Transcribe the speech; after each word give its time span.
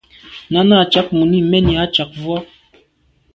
Náná 0.53 0.75
à’ 0.83 0.89
cǎk 0.93 1.07
mùní 1.17 1.37
mɛ́n 1.49 1.67
ǐ 1.73 1.75
á 1.83 1.85
càk 1.95 2.11
vwá. 2.21 2.37